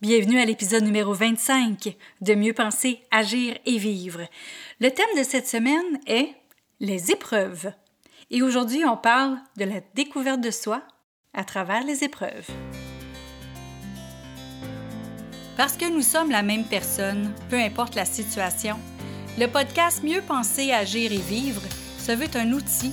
[0.00, 4.20] Bienvenue à l'épisode numéro 25 de Mieux penser, agir et vivre.
[4.78, 6.36] Le thème de cette semaine est
[6.78, 7.72] les épreuves.
[8.30, 10.84] Et aujourd'hui, on parle de la découverte de soi
[11.34, 12.46] à travers les épreuves.
[15.56, 18.78] Parce que nous sommes la même personne, peu importe la situation,
[19.36, 21.62] le podcast Mieux penser, agir et vivre
[21.98, 22.92] se veut un outil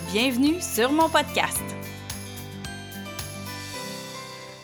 [0.00, 1.62] bienvenue sur mon podcast.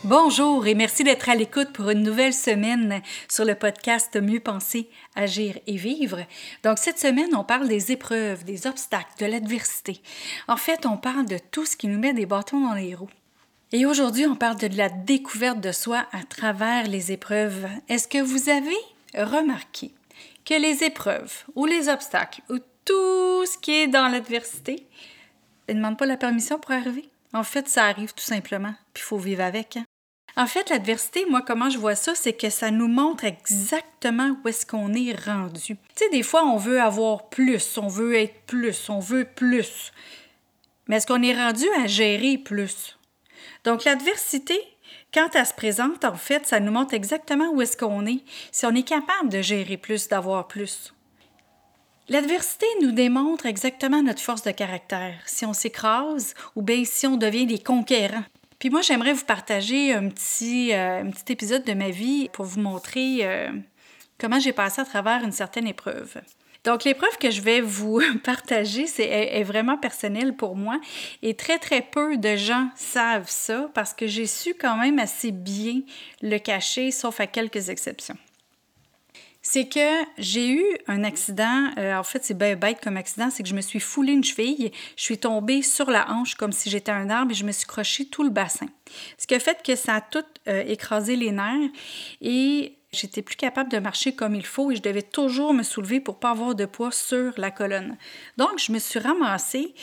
[0.03, 4.89] Bonjour et merci d'être à l'écoute pour une nouvelle semaine sur le podcast Mieux penser,
[5.15, 6.20] agir et vivre.
[6.65, 10.01] Donc cette semaine, on parle des épreuves, des obstacles, de l'adversité.
[10.48, 13.11] En fait, on parle de tout ce qui nous met des bâtons dans les roues.
[13.73, 17.69] Et aujourd'hui, on parle de la découverte de soi à travers les épreuves.
[17.89, 18.78] Est-ce que vous avez
[19.14, 19.92] remarqué
[20.45, 24.86] que les épreuves ou les obstacles ou tout ce qui est dans l'adversité
[25.75, 27.09] ne demande pas la permission pour arriver?
[27.33, 29.77] En fait, ça arrive tout simplement, puis il faut vivre avec.
[29.77, 29.85] Hein.
[30.37, 34.48] En fait, l'adversité, moi, comment je vois ça, c'est que ça nous montre exactement où
[34.48, 35.61] est-ce qu'on est rendu.
[35.61, 39.93] Tu sais, des fois, on veut avoir plus, on veut être plus, on veut plus.
[40.87, 42.97] Mais est-ce qu'on est rendu à gérer plus?
[43.65, 44.59] Donc, l'adversité,
[45.13, 48.67] quand elle se présente, en fait, ça nous montre exactement où est-ce qu'on est, si
[48.67, 50.95] on est capable de gérer plus, d'avoir plus.
[52.09, 57.17] L'adversité nous démontre exactement notre force de caractère, si on s'écrase ou bien si on
[57.17, 58.25] devient des conquérants.
[58.59, 62.45] Puis moi, j'aimerais vous partager un petit, euh, un petit épisode de ma vie pour
[62.45, 63.51] vous montrer euh,
[64.19, 66.20] comment j'ai passé à travers une certaine épreuve.
[66.65, 70.79] Donc, l'épreuve que je vais vous partager c'est, est, vraiment personnelle pour moi
[71.23, 75.33] et très, très peu de gens savent ça parce que j'ai su quand même assez
[75.33, 75.80] bien
[76.20, 78.19] le cacher, sauf à quelques exceptions
[79.52, 81.72] c'est que j'ai eu un accident.
[81.77, 83.30] Euh, en fait, c'est bien bête comme accident.
[83.30, 84.70] C'est que je me suis foulé une cheville.
[84.96, 87.66] Je suis tombée sur la hanche comme si j'étais un arbre et je me suis
[87.66, 88.68] croché tout le bassin.
[89.18, 91.68] Ce qui a fait que ça a tout euh, écrasé les nerfs
[92.20, 96.01] et J'étais plus capable de marcher comme il faut et je devais toujours me soulever
[96.01, 97.96] pour pas avoir de poids sur la colonne.
[98.36, 99.74] Donc, je me suis ramassée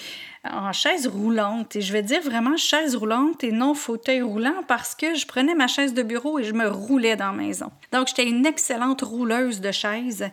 [0.43, 4.93] en chaise roulante et je vais dire vraiment chaise roulante et non fauteuil roulant parce
[4.93, 7.71] que je prenais ma chaise de bureau et je me roulais dans la maison.
[7.93, 10.29] Donc, j'étais une excellente rouleuse de chaise,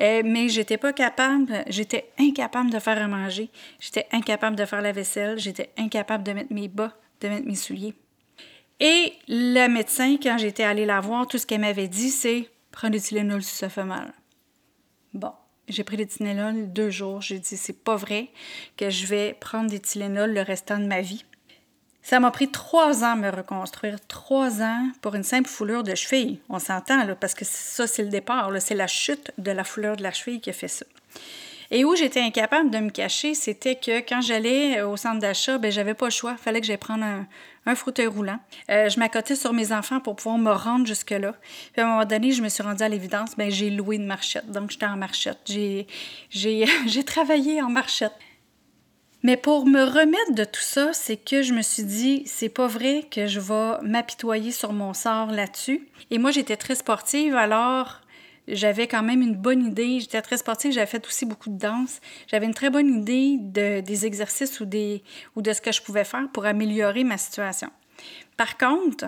[0.00, 4.82] euh, mais j'étais pas capable, j'étais incapable de faire à manger, j'étais incapable de faire
[4.82, 7.94] la vaisselle, j'étais incapable de mettre mes bas, de mettre mes souliers.
[8.80, 12.90] Et le médecin, quand j'étais allée la voir, tout ce qu'elle m'avait dit, c'est prends
[12.90, 14.12] du Tylenol si ça fait mal.
[15.14, 15.32] Bon,
[15.68, 17.22] j'ai pris des Tylenol deux jours.
[17.22, 18.28] J'ai dit c'est pas vrai
[18.76, 21.24] que je vais prendre des Tylenol le restant de ma vie.
[22.02, 25.94] Ça m'a pris trois ans à me reconstruire, trois ans pour une simple foulure de
[25.96, 26.38] cheville.
[26.48, 29.96] On s'entend, là, parce que ça, c'est le départ, c'est la chute de la foulure
[29.96, 30.86] de la cheville qui a fait ça.
[31.70, 35.70] Et où j'étais incapable de me cacher, c'était que quand j'allais au centre d'achat, ben
[35.70, 36.36] j'avais pas le choix.
[36.36, 38.38] Fallait que j'aille prendre un, fauteuil roulant.
[38.70, 41.34] Euh, je m'accotais sur mes enfants pour pouvoir me rendre jusque-là.
[41.72, 44.06] Puis à un moment donné, je me suis rendue à l'évidence, ben j'ai loué une
[44.06, 44.50] marchette.
[44.50, 45.38] Donc j'étais en marchette.
[45.46, 45.86] J'ai,
[46.30, 48.14] j'ai, j'ai travaillé en marchette.
[49.22, 52.68] Mais pour me remettre de tout ça, c'est que je me suis dit, c'est pas
[52.68, 55.88] vrai que je vais m'apitoyer sur mon sort là-dessus.
[56.12, 58.02] Et moi, j'étais très sportive, alors
[58.48, 60.00] j'avais quand même une bonne idée.
[60.00, 62.00] J'étais très sportive, j'avais fait aussi beaucoup de danse.
[62.28, 66.28] J'avais une très bonne idée de, des exercices ou de ce que je pouvais faire
[66.32, 67.70] pour améliorer ma situation.
[68.36, 69.06] Par contre,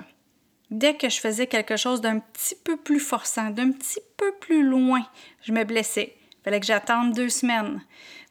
[0.71, 4.62] dès que je faisais quelque chose d'un petit peu plus forçant, d'un petit peu plus
[4.62, 5.06] loin,
[5.43, 6.15] je me blessais.
[6.41, 7.82] Il fallait que j'attende deux semaines,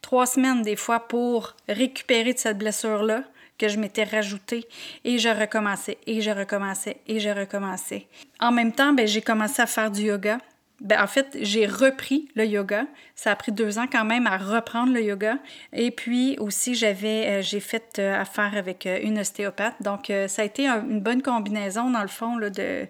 [0.02, 3.24] trois semaines des fois pour récupérer de cette blessure-là
[3.58, 4.68] que je m'étais rajoutée
[5.04, 8.08] et je recommençais et je recommençais et je recommençais.
[8.40, 10.38] En même temps, ben, j'ai commencé à faire du yoga.
[10.80, 12.86] Ben, en fait, j'ai repris le yoga.
[13.16, 15.40] Ça a pris deux ans quand même à reprendre le yoga.
[15.74, 19.82] Et puis aussi, j'avais, euh, j'ai fait euh, affaire avec euh, une ostéopathe.
[19.82, 22.86] Donc, ça a été une bonne combinaison, dans le fond, là, de,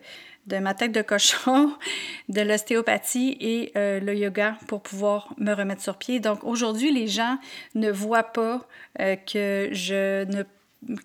[0.48, 1.74] de ma tête de cochon,
[2.30, 6.19] de l'ostéopathie et le yoga pour pouvoir me remettre sur pied.
[6.19, 7.38] Donc, aujourd'hui, les gens
[7.75, 8.68] ne voient pas
[8.98, 10.44] que je ne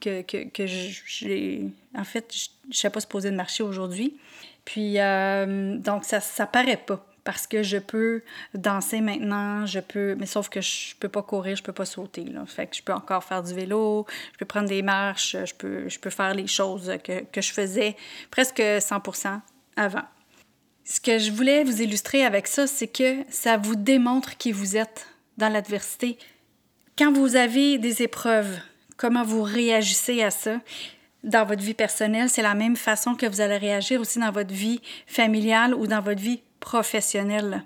[0.01, 1.67] que, que, que j'ai...
[1.97, 4.17] En fait, je ne sais pas supposée de marcher aujourd'hui.
[4.65, 8.23] Puis, euh, donc, ça ne paraît pas parce que je peux
[8.55, 12.25] danser maintenant, je peux, mais sauf que je peux pas courir, je peux pas sauter.
[12.25, 12.45] Là.
[12.47, 15.89] Fait que je peux encore faire du vélo, je peux prendre des marches, je peux,
[15.89, 17.97] je peux faire les choses que, que je faisais
[18.31, 19.03] presque 100
[19.77, 20.03] avant.
[20.85, 24.77] Ce que je voulais vous illustrer avec ça, c'est que ça vous démontre qui vous
[24.77, 25.07] êtes
[25.39, 26.19] dans l'adversité.
[26.99, 28.59] Quand vous avez des épreuves,
[29.03, 30.61] comment vous réagissez à ça
[31.25, 34.55] dans votre vie personnelle, c'est la même façon que vous allez réagir aussi dans votre
[34.55, 37.65] vie familiale ou dans votre vie professionnelle.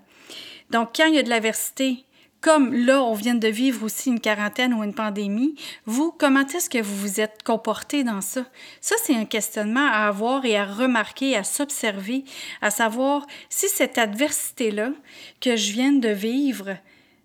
[0.71, 2.07] Donc, quand il y a de l'adversité,
[2.41, 6.71] comme là, on vient de vivre aussi une quarantaine ou une pandémie, vous, comment est-ce
[6.71, 8.47] que vous vous êtes comporté dans ça?
[8.81, 12.25] Ça, c'est un questionnement à avoir et à remarquer, à s'observer,
[12.63, 14.93] à savoir si cette adversité-là
[15.43, 16.79] que je viens de vivre,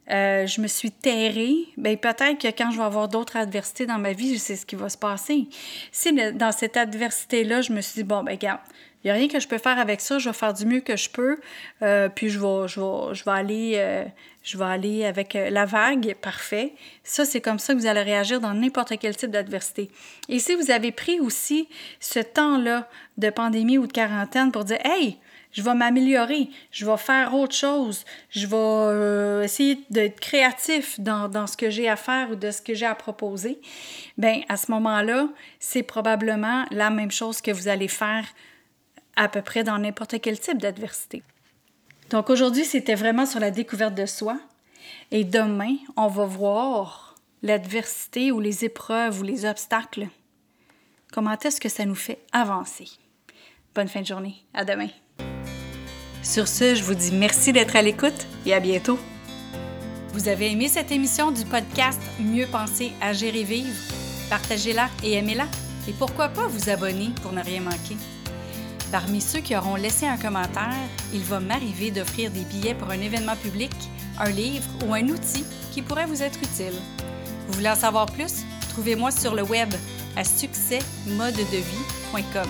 [0.10, 4.00] euh, je me suis terrée, bien peut-être que quand je vais avoir d'autres adversités dans
[4.00, 5.48] ma vie, je sais ce qui va se passer.
[5.92, 8.60] Si dans cette adversité-là, je me suis dit, bon, ben regarde,
[9.04, 10.82] il n'y a rien que je peux faire avec ça, je vais faire du mieux
[10.82, 11.40] que je peux,
[11.82, 14.06] euh, puis je vais, je vais, je vais aller, euh,
[14.44, 16.74] je vais aller avec la vague, parfait.
[17.04, 19.90] Ça, c'est comme ça que vous allez réagir dans n'importe quel type d'adversité.
[20.30, 21.70] Et si vous avez pris aussi
[22.00, 22.88] ce temps-là
[23.18, 25.18] de pandémie ou de quarantaine pour dire, hey,
[25.52, 31.28] je vais m'améliorer, je vais faire autre chose, je vais euh, essayer d'être créatif dans,
[31.28, 33.60] dans, ce que j'ai à faire ou de ce que j'ai à proposer,
[34.18, 35.28] bien, à ce moment-là,
[35.60, 38.26] c'est probablement la même chose que vous allez faire
[39.16, 41.24] à peu près dans n'importe quel type d'adversité.
[42.10, 44.38] Donc aujourd'hui, c'était vraiment sur la découverte de soi.
[45.12, 50.08] Et demain, on va voir l'adversité ou les épreuves ou les obstacles.
[51.12, 52.90] Comment est-ce que ça nous fait avancer?
[53.76, 54.36] Bonne fin de journée.
[54.54, 54.90] À demain.
[56.24, 59.00] Sur ce, je vous dis merci d'être à l'écoute et à bientôt.
[60.14, 63.74] Vous avez aimé cette émission du podcast Mieux penser, agir et vivre?
[64.30, 65.48] Partagez-la et aimez-la.
[65.88, 67.98] Et pourquoi pas vous abonner pour ne rien manquer?
[68.92, 70.76] Parmi ceux qui auront laissé un commentaire,
[71.12, 73.72] il va m'arriver d'offrir des billets pour un événement public,
[74.20, 76.76] un livre ou un outil qui pourrait vous être utile.
[77.48, 78.44] Vous voulez en savoir plus?
[78.70, 79.74] Trouvez-moi sur le web
[80.16, 82.50] à succèsmodedevie.com.